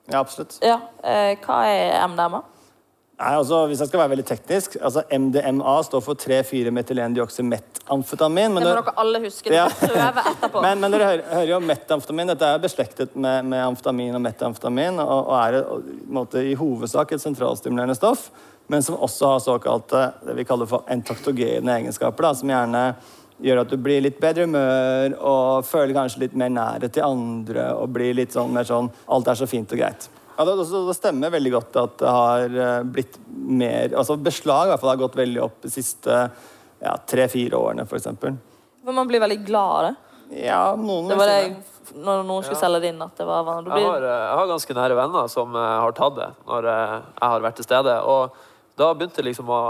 [0.10, 0.58] Ja, absolutt.
[0.66, 2.42] Ja, eh, Hva er MDMA?
[3.19, 8.53] Nei, altså, hvis jeg skal være veldig teknisk, altså MDMA står for 3,4-metylendioksymetamfetamin.
[8.53, 9.51] Men, Det må dere- alle huske.
[9.51, 9.65] Ja.
[10.63, 12.27] Men, men dere hører, hører jo om metamfetamin.
[12.32, 16.55] Dette er beslektet med, med amfetamin og metamfetamin, og, og er og, i måte, i
[16.60, 18.29] hovedsak et sentralstimulerende stoff,
[18.71, 22.84] men som også har såkalte det vi kaller for entaktogene egenskaper, da, som gjerne
[23.39, 27.69] gjør at du blir litt bedre humør og føler kanskje litt mer nærhet til andre
[27.79, 30.10] og blir litt sånn mer sånn Alt er så fint og greit.
[30.39, 34.69] Ja, det, det, det stemmer veldig godt at det har eh, blitt mer altså Beslag
[34.69, 36.19] i hvert fall har gått veldig opp de siste
[36.80, 38.08] ja, tre-fire årene, f.eks.
[38.86, 39.95] For man blir veldig glad av det.
[40.45, 41.41] Ja, noen Det var det
[41.89, 43.47] når noen skulle selge det inn, at det var.
[43.65, 46.69] Du Jeg har, eh, jeg har ganske nære venner som eh, har tatt det når
[46.69, 47.02] jeg
[47.34, 47.97] har vært til stede.
[48.06, 48.39] Og
[48.80, 49.62] da begynte liksom å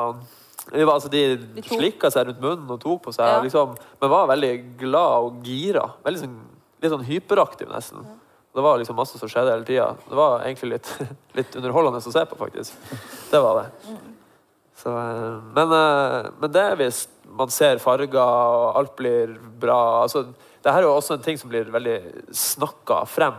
[0.69, 1.23] de, var, altså, de
[1.55, 3.41] de slikka seg rundt munnen og tok på seg, Ja.
[3.41, 5.87] liksom, men var veldig glad og gira.
[6.05, 6.35] Veldig sånn,
[6.83, 8.05] litt sånn hyperaktiv, nesten.
[8.53, 9.91] Det var liksom masse som skjedde hele tida.
[10.09, 10.89] Det var egentlig litt,
[11.37, 12.95] litt underholdende å se på, faktisk.
[13.29, 13.95] Det var det.
[14.79, 17.03] Så, eh, men, eh, men det er hvis
[17.39, 19.79] man ser farger, og alt blir bra.
[20.03, 20.25] Altså,
[20.63, 21.97] det her er jo også en ting som blir veldig
[22.35, 23.37] snakka frem.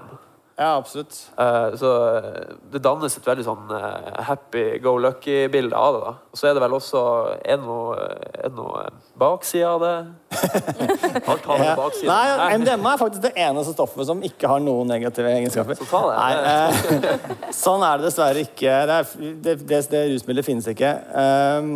[0.61, 1.31] Ja, absolutt.
[1.41, 2.41] Uh, så eh,
[2.73, 6.01] det dannes et veldig sånn uh, happy go lucky-bilde av det.
[6.05, 6.11] da.
[6.29, 7.05] Og så er det vel også
[7.39, 7.95] Er det noe,
[8.29, 8.83] er det noe
[9.23, 9.95] bakside av det?
[11.25, 12.11] Alt har en bakside.
[12.11, 15.81] Nei, MDMA er faktisk det eneste stoffet som ikke har noen negative egenskaper.
[15.81, 16.19] Så ta det.
[16.21, 18.77] Nei, uh, sånn er det dessverre ikke.
[18.91, 20.93] Det, er, det, det, det rusmiddelet finnes ikke.
[21.17, 21.73] Um,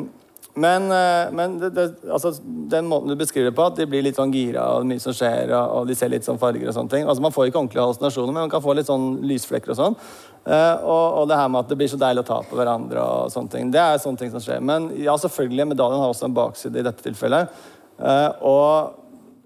[0.54, 2.30] men eh, men det, det, altså,
[2.70, 5.16] den måten du beskriver det på, at de blir litt sånn gira, og mye som
[5.16, 7.08] skjer, og, og de ser litt sånn farger og sånne ting.
[7.08, 9.98] Altså, Man får ikke ordentlige hallusinasjoner, men man kan få litt sånn lysflekker og sånn.
[10.44, 13.00] Uh, og, og det her med at det blir så deilig å ta på hverandre
[13.00, 13.70] og sånne ting.
[13.74, 14.60] Det er sånne ting som skjer.
[14.60, 17.62] Men ja, selvfølgelig, medaljen har også en bakside i dette tilfellet.
[17.98, 19.03] Uh, og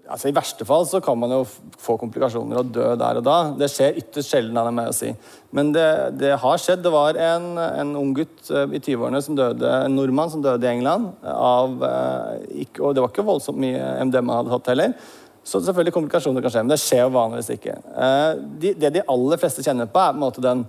[0.09, 1.43] Altså, I verste fall så kan man jo
[1.77, 3.37] få komplikasjoner og dø der og da.
[3.59, 5.11] Det skjer ytterst sjelden, av med å si.
[5.55, 5.85] Men det,
[6.17, 6.81] det har skjedd.
[6.85, 10.65] Det var en, en ung gutt eh, i 20-årene som døde, en nordmann som døde
[10.65, 11.11] i England.
[11.29, 14.97] Av, eh, ikke, og det var ikke voldsomt mye MDMA hadde tatt heller.
[15.45, 17.79] Så selvfølgelig komplikasjoner kan skje, men det skjer jo vanligvis ikke.
[18.05, 18.29] Eh,
[18.61, 20.65] de, det de aller fleste kjenner på, er på en måte den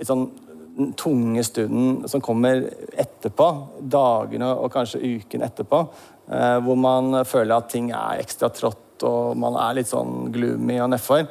[0.00, 0.28] litt sånn
[0.96, 2.62] tunge stunden som kommer
[2.98, 3.48] etterpå,
[3.80, 9.38] dagene og kanskje uken etterpå, eh, hvor man føler at ting er ekstra trått og
[9.40, 11.24] man er litt sånn gloomy og nedfor.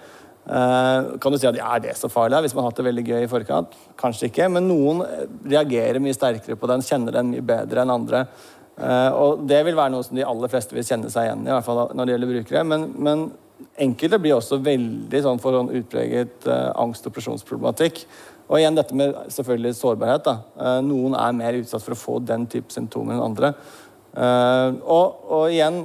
[0.50, 2.88] Eh, kan du si at ja, er det så farlig hvis man har hatt det
[2.88, 3.76] veldig gøy i forkant?
[4.00, 7.94] Kanskje ikke, men noen eh, reagerer mye sterkere på den, kjenner den mye bedre enn
[7.94, 8.24] andre.
[8.80, 11.54] Eh, og det vil være noe som de aller fleste vil kjenne seg igjen i,
[11.54, 12.66] hvert fall når det gjelder brukere.
[12.72, 13.28] Men, men
[13.86, 18.06] enkelte blir også veldig sånn for sånn utpreget eh, angst- og presjonsproblematikk.
[18.50, 20.26] Og igjen dette med selvfølgelig sårbarhet.
[20.26, 20.40] da.
[20.58, 23.54] Eh, noen er mer utsatt for å få den type symptomer enn andre.
[24.16, 25.84] Eh, og, og igjen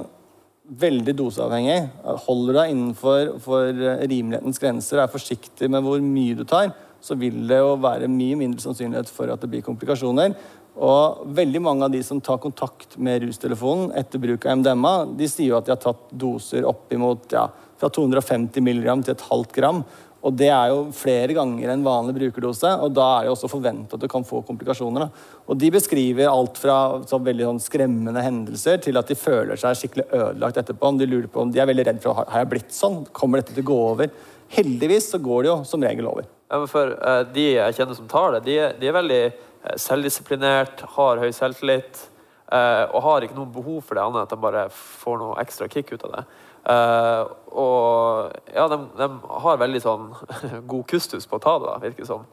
[0.65, 1.77] veldig doseavhengig.
[2.25, 6.73] Holder du deg innenfor for eh, rimelighetens grenser, er forsiktig med hvor mye du tar,
[7.05, 10.33] så vil det jo være mye mindre sannsynlighet for at det blir komplikasjoner.
[10.75, 15.29] Og veldig mange av de som tar kontakt med rustelefonen etter bruk av MDMA, de
[15.31, 17.45] sier jo at de har tatt doser oppimot ja,
[17.79, 19.85] fra 250 mg til et halvt gram.
[20.25, 23.93] Og det er jo flere ganger en vanlig brukerdose, og da er det også forventet
[23.93, 25.05] at du kan få komplikasjoner.
[25.05, 25.41] Da.
[25.45, 29.77] Og de beskriver alt fra så veldig sånn skremmende hendelser til at de føler seg
[29.77, 30.89] skikkelig ødelagt etterpå.
[30.89, 33.03] Om de lurer på om de er veldig redd for har jeg blitt sånn.
[33.13, 34.09] Kommer dette til å gå over?
[34.55, 36.25] Heldigvis så går det jo som regel over.
[36.49, 40.85] Ja, for uh, De jeg kjenner som tar det, de, de er veldig eh, selvdisiplinert,
[40.97, 42.09] har høy selvtillit
[42.45, 45.37] Uh, og har ikke noe behov for det annet enn at de bare får noe
[45.41, 46.19] ekstra kick ut av det.
[46.65, 47.23] Eh,
[47.55, 49.09] og ja, de, de
[49.45, 50.09] har veldig sånn
[50.71, 52.25] god kustus på å ta det, da, virker det som.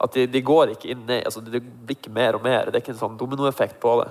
[0.00, 2.70] At de, de går ikke inn ned, altså det blir ikke mer og mer.
[2.70, 4.10] Det er ikke en sånn dominoeffekt på det.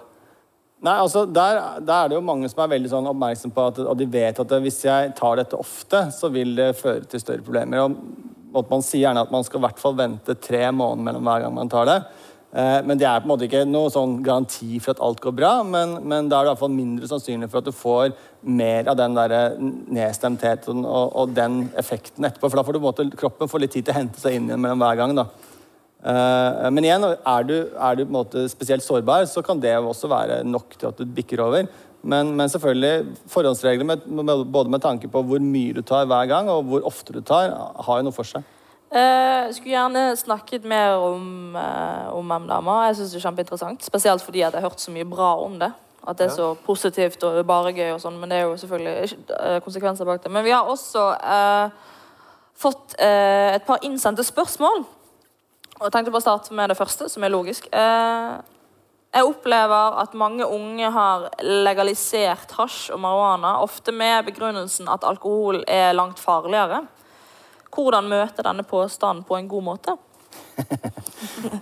[0.85, 3.81] Nei, altså, der, der er det jo mange som er veldig sånn oppmerksom på at
[3.83, 7.43] og de vet at hvis jeg tar dette ofte, så vil det føre til større
[7.43, 7.83] problemer.
[7.83, 11.27] Og at Man sier gjerne at man skal i hvert fall vente tre måneder mellom
[11.27, 11.99] hver gang man tar det.
[12.49, 15.35] Eh, Men det er på en måte ikke noe sånn garanti for at alt går
[15.37, 18.15] bra, men, men da er det i hvert fall mindre sannsynlig for at du får
[18.41, 22.49] mer av den der nedstemtheten og, og den effekten etterpå.
[22.49, 24.63] For da får du måte, kroppen får litt tid til å hente seg inn igjen
[24.65, 25.13] mellom hver gang.
[25.19, 25.27] da.
[25.99, 29.75] Eh, Men igjen, er du, er du på en måte spesielt sårbar, så kan det
[29.77, 31.69] også være nok til at du bikker over.
[32.01, 36.29] Men, men selvfølgelig, forhåndsregler med, med, både med tanke på hvor mye du tar hver
[36.31, 37.51] gang, og hvor ofte du tar,
[37.85, 38.45] har jo noe for seg.
[38.91, 42.87] Eh, Jeg skulle gjerne snakket mer om, uh, om M-damer.
[42.87, 43.85] Jeg synes det er kjempeinteressant.
[43.85, 45.71] Spesielt fordi jeg har hørt så mye bra om det.
[46.07, 48.19] At det er så positivt og bare gøy og sånn.
[48.19, 50.31] Men det er jo selvfølgelig eh, konsekvenser bak det.
[50.31, 51.69] Men vi har også eh,
[52.57, 54.85] fått eh, et par innsendte spørsmål.
[55.79, 57.67] Og jeg tenkte bare å starte med det første, som er logisk.
[57.73, 58.37] Eh,
[59.13, 65.63] jeg opplever at mange unge har legalisert hasj og marihuana, ofte med begrunnelsen at alkohol
[65.67, 66.83] er langt farligere.
[67.73, 69.97] Hvordan møte denne påstanden på en god måte?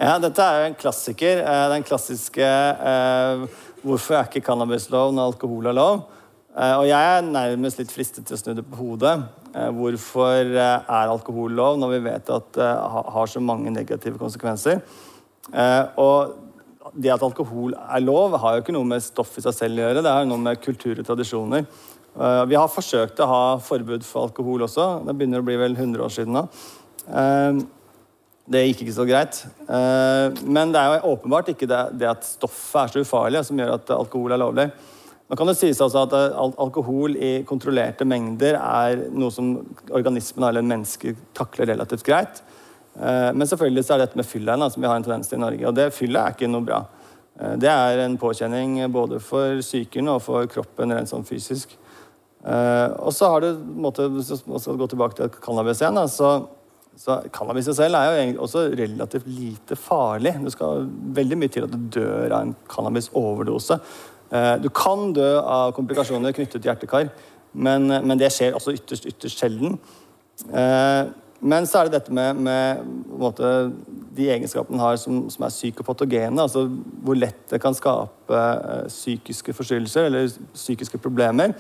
[0.01, 1.39] Ja, dette er jo en klassiker.
[1.39, 3.47] eh, Den klassiske eh,
[3.83, 6.05] 'Hvorfor er ikke cannabis lov når alkohol er lov?'
[6.57, 9.13] Eh, og jeg er nærmest litt fristet til å snu det på hodet.
[9.53, 13.69] Eh, hvorfor eh, er alkohol lov når vi vet at det ha, har så mange
[13.69, 14.81] negative konsekvenser?
[15.53, 16.33] Eh, og
[16.97, 19.85] det at alkohol er lov, har jo ikke noe med stoff i seg selv å
[19.85, 20.01] gjøre.
[20.01, 21.67] Det har noe med kultur og tradisjoner.
[22.17, 24.87] Eh, vi har forsøkt å ha forbud for alkohol også.
[25.05, 26.45] Det begynner å bli vel 100 år siden nå.
[27.07, 27.59] Eh,
[28.47, 29.41] det gikk ikke så greit.
[29.67, 33.59] Eh, Men det er jo åpenbart ikke det, det at stoffet er så ufarlig som
[33.59, 34.71] gjør at alkohol er lovlig.
[35.27, 39.57] Nå kan det sies altså at alkohol i kontrollerte mengder er noe som
[39.91, 42.39] organismen eller mennesker takler relativt greit.
[42.95, 45.67] Men selvfølgelig så er dette med fylla som vi har en tendens til i Norge.
[45.67, 46.79] Og det fylla er ikke noe bra.
[47.59, 51.75] Det er en påkjenning både for psyken og for kroppen rent sånn fysisk.
[52.47, 56.05] Eh, og så har du måte, Hvis man skal gå tilbake til cannabis igjen, da,
[56.07, 56.47] så,
[56.95, 60.37] så Cannabis i selv er jo også relativt lite farlig.
[60.43, 63.79] Du skal veldig mye til at du dør av en cannabisoverdose.
[64.31, 67.11] Eh, du kan dø av komplikasjoner knyttet til hjertekar,
[67.53, 69.79] men, men det skjer også ytterst, ytterst sjelden.
[70.47, 71.07] Eh,
[71.37, 72.79] men så er det dette med, med
[73.19, 73.49] måte,
[74.17, 76.41] de egenskapene den har som, som er psykopatogene.
[76.41, 76.63] Altså
[77.05, 78.39] hvor lett det kan skape
[78.89, 81.53] psykiske forstyrrelser eller psykiske problemer.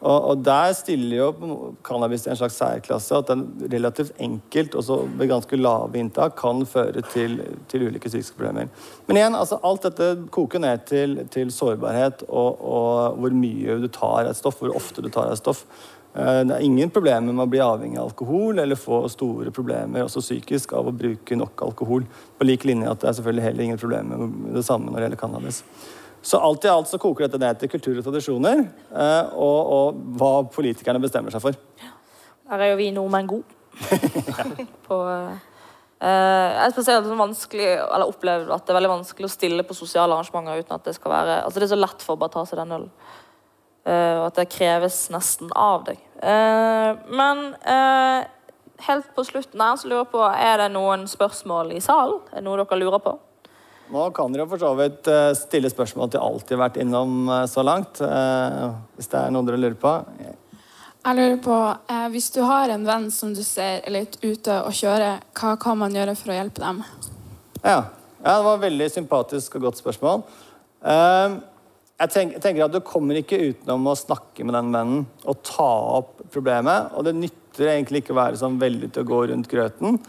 [0.00, 1.56] Og, og der stiller jo
[1.86, 3.16] cannabis i en slags særklasse.
[3.16, 8.36] At den relativt enkelt og ved ganske lave inntak kan føre til, til ulike psykiske
[8.36, 8.68] problemer.
[9.08, 13.88] Men igjen, altså, alt dette koker ned til, til sårbarhet og, og hvor mye du
[13.88, 15.64] tar av et stoff, hvor ofte du tar av et stoff.
[16.16, 20.04] Eh, Det er ingen problemer med å bli avhengig av alkohol eller få store problemer
[20.04, 22.04] også psykisk av å bruke nok alkohol.
[22.36, 25.08] På lik linje at det er selvfølgelig heller ingen problemer med det samme når det
[25.08, 25.62] gjelder cannabis.
[26.26, 30.00] Så alt i alt så koker dette ned til kultur og tradisjoner eh, og, og
[30.18, 31.58] hva politikerne bestemmer seg for.
[32.46, 33.54] Der er jo vi nordmenn gode.
[34.88, 35.44] på, eh,
[36.00, 39.76] jeg er spesielt sånn vanskelig, eller opplevd at det er veldig vanskelig å stille på
[39.76, 42.34] sosiale arrangementer uten at det skal være Altså det er så lett for å bare
[42.34, 42.90] ta seg den ølen.
[43.86, 46.00] Eh, og at det kreves nesten av deg.
[46.18, 48.26] Eh, men eh,
[48.88, 52.18] helt på slutten her så lurer jeg på Er det noen spørsmål i salen?
[52.32, 53.14] Er det noe dere lurer på?
[53.86, 57.28] Nå kan dere for så vidt eh, stille spørsmål til alt de har vært innom
[57.30, 58.00] eh, så langt.
[58.02, 58.64] eh,
[58.96, 59.92] Hvis det er noe dere lurer på.
[61.06, 61.56] Jeg lurer på,
[62.10, 65.78] Hvis du har en venn som du ser er litt ute og kjører, hva kan
[65.78, 66.80] man gjøre for å hjelpe dem?
[67.62, 67.76] Ja,
[68.24, 70.24] ja det var et veldig sympatisk og godt spørsmål.
[71.96, 72.10] Jeg
[72.42, 75.70] tenker at Du kommer ikke utenom å snakke med den vennen og ta
[76.00, 76.90] opp problemet.
[76.98, 80.00] Og det nytter egentlig ikke å være sånn veldig til å gå rundt grøten,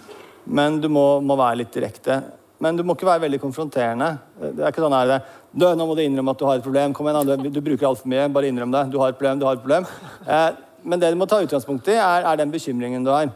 [0.50, 2.24] men du må, må være litt direkte.
[2.64, 4.14] Men du må ikke være veldig konfronterende.
[4.40, 5.18] Det er ikke sånn er det.
[5.54, 6.96] Du, nå må du innrømme at du har et problem.
[6.98, 7.30] Kom igjen.
[7.44, 8.26] Du, du bruker altfor mye.
[8.34, 8.88] Bare innrøm det.
[8.94, 9.86] Du har et problem, du har et problem.
[10.26, 10.50] Eh,
[10.88, 13.30] men det du må ta utgangspunkt i, er, er den bekymringen du har.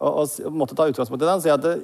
[0.00, 1.76] Og, og måtte ta utgangspunkt i den si at det,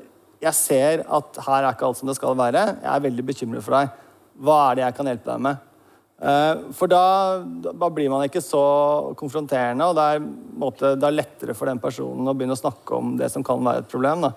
[0.42, 2.64] jeg ser at her er ikke alt som det skal være.
[2.82, 3.94] Jeg er veldig bekymret for deg.
[4.42, 5.64] Hva er det jeg kan hjelpe deg med?
[6.16, 7.02] Eh, For da,
[7.70, 8.62] da blir man ikke så
[9.20, 10.28] konfronterende, og det er,
[10.60, 13.64] måtte, det er lettere for den personen å begynne å snakke om det som kan
[13.64, 14.26] være et problem.
[14.28, 14.32] Da.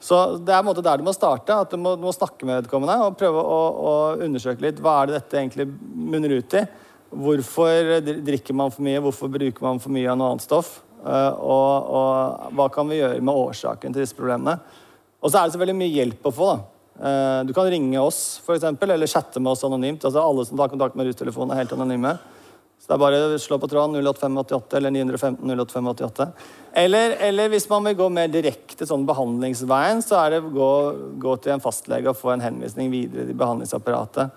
[0.00, 1.52] Så det er en måte der du må starte.
[1.52, 3.58] at Du må, du må snakke med vedkommende og prøve å,
[3.90, 6.64] å undersøke litt hva er det dette egentlig munner ut i.
[7.10, 9.02] Hvorfor drikker man for mye?
[9.02, 10.78] Hvorfor bruker man for mye av noe annet stoff?
[11.00, 14.58] Uh, og, og hva kan vi gjøre med årsaken til disse problemene?
[15.20, 16.50] Og så er det selvfølgelig mye hjelp å få.
[16.50, 16.60] da.
[17.00, 20.04] Uh, Du kan ringe oss, for eksempel, eller chatte med oss anonymt.
[20.04, 22.14] Altså Alle som tar kontakt med rustelefonen, er helt anonyme.
[22.80, 26.26] Så det er bare å slå på tråden 08588 eller 915 08588.
[26.80, 30.70] Eller, eller hvis man vil gå mer direkte sånn behandlingsveien, så er det å gå,
[31.20, 34.32] gå til en fastlege og få en henvisning videre i behandlingsapparatet.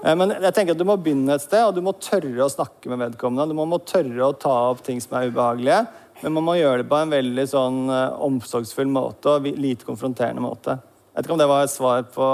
[0.00, 2.52] Eh, Men jeg tenker at du må begynne et sted, og du må tørre å
[2.52, 3.52] snakke med vedkommende.
[3.52, 5.84] Du må, må tørre å ta opp ting som er ubehagelige,
[6.22, 10.44] men man må gjøre det på en veldig sånn eh, omsorgsfull måte og lite konfronterende
[10.44, 10.78] måte.
[11.12, 12.28] Jeg vet ikke om det var et svar på,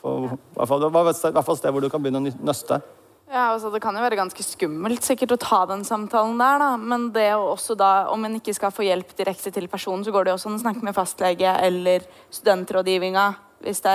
[0.00, 0.18] på
[0.62, 2.80] fall, Det var i hvert fall et sted hvor du kan begynne å nøste.
[3.26, 6.68] Ja, altså Det kan jo være ganske skummelt sikkert å ta den samtalen der, da.
[6.78, 10.14] Men det å også da, om en ikke skal få hjelp direkte til personen, så
[10.14, 13.26] går det jo også an å snakke med fastlege eller studentrådgivninga
[13.66, 13.94] hvis det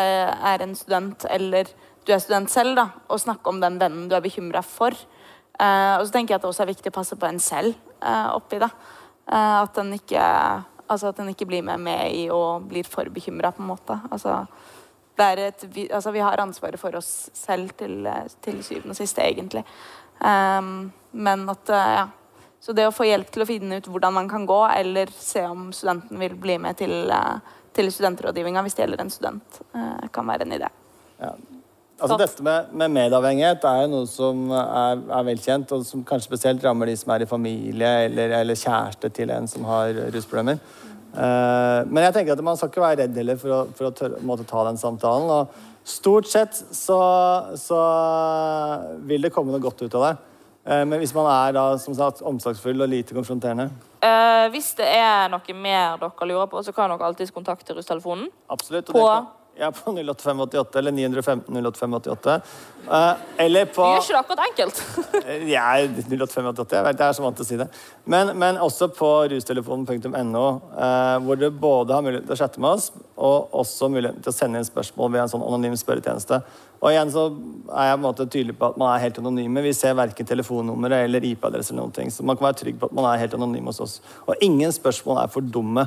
[0.52, 1.70] er en student, eller
[2.04, 4.96] du er student selv, da, og snakke om den vennen du er bekymra for.
[5.62, 7.76] Eh, og så tenker jeg at det også er viktig å passe på en selv
[8.02, 8.72] eh, oppi det.
[9.30, 10.26] Eh, at en ikke
[10.92, 13.96] Altså ikke blir med, med i og blir for bekymra, på en måte.
[14.12, 14.42] Altså,
[15.22, 19.24] et, vi, altså, vi har ansvaret for oss selv til, eh, til syvende og siste,
[19.26, 19.64] egentlig.
[20.22, 22.10] Um, men at eh, ja.
[22.62, 25.42] Så det å få hjelp til å finne ut hvordan man kan gå, eller se
[25.50, 29.58] om studenten vil bli med til, eh, til studentrådgivninga hvis det gjelder en student,
[30.14, 30.70] kan være en idé.
[32.02, 36.64] Altså Dette med, med medavhengighet er noe som er, er velkjent, og som kanskje spesielt
[36.66, 40.62] rammer de som er i familie eller, eller kjæreste til en som har rusproblemer.
[41.12, 43.94] Eh, men jeg tenker at man skal ikke være redd heller for å, for å
[43.96, 45.30] tørre, måtte ta den samtalen.
[45.30, 47.00] Og stort sett så,
[47.60, 47.80] så
[49.10, 50.14] vil det komme noe godt ut av det.
[50.66, 53.70] Eh, men hvis man er da, som sagt, omsorgsfull og lite konfronterende
[54.02, 58.32] Eh, hvis det er noe mer dere lurer på, så kan dere alltids kontakte russtelefonen.
[58.50, 58.88] Absolutt.
[58.90, 62.42] og På- Ja, på 08588 eller 915 08588.
[62.92, 64.80] Eh, eller på Vi gjør ikke det akkurat enkelt.
[65.52, 67.68] Ja, 08588, jeg vet, jeg er så vant til å si det.
[68.10, 70.44] Men, men også på rustelefonen.no,
[70.74, 72.90] eh, hvor du både har mulighet til å chatte med oss,
[73.22, 76.42] og også muligheten til å sende inn spørsmål via en sånn anonym spørretjeneste.
[76.82, 79.62] Og igjen så er jeg på en måte tydelig på at man er helt anonyme.
[79.62, 82.10] Vi ser verken telefonnummeret eller IP-adresse eller noen ting.
[82.10, 84.00] Så man kan være trygg på at man er helt anonym hos oss.
[84.26, 85.86] Og ingen spørsmål er for dumme.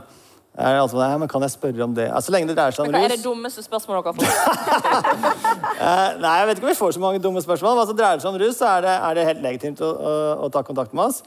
[0.55, 2.05] Er altså, nei, men kan jeg spørre om det?
[2.15, 4.29] Altså, så lenge det dreier seg om Hva er det dummeste spørsmålet dere har fått?
[5.85, 7.75] Eh, nei, jeg vet ikke om vi får så mange dumme spørsmål.
[7.75, 9.91] Men altså, dreier det seg om rus, så er det, er det helt legitimt å,
[9.91, 10.13] å,
[10.47, 11.19] å ta kontakt med oss.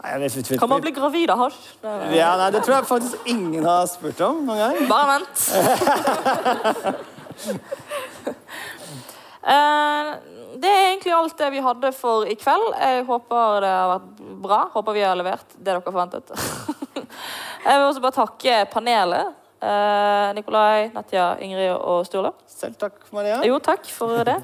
[0.00, 1.58] Nei, vet, vet, vet, Kan man bli gravid av hasj?
[2.16, 4.88] Ja, nei, Det tror jeg faktisk ingen har spurt om noen gang.
[4.90, 5.36] Bare vent.
[9.40, 10.08] Eh,
[10.60, 12.66] det er egentlig alt det vi hadde for i kveld.
[12.76, 14.58] Jeg håper det har vært bra.
[14.74, 16.28] Håper vi har levert det dere forventet.
[17.64, 19.26] Jeg vil også bare takke panelet.
[19.60, 22.32] Eh, Nikolai, Natja, Ingrid og Sturle.
[22.48, 23.42] Selv takk, Maria.
[23.44, 24.38] Jo, takk for det.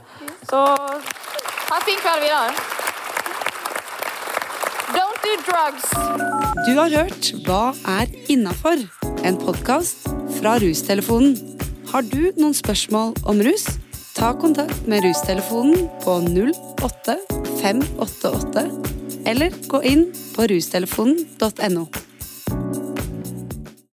[0.44, 2.50] Så ha en fin kveld videre.
[4.96, 5.87] Don't do drugs.
[6.66, 8.76] Du har hørt Hva er innafor?
[9.24, 9.98] En podkast
[10.38, 11.35] fra Rustelefonen.
[11.92, 13.66] Har du noen spørsmål om rus?
[14.16, 16.12] Ta kontakt med Rustelefonen på
[16.85, 18.64] 08588
[19.26, 21.85] eller gå inn på rustelefonen.no.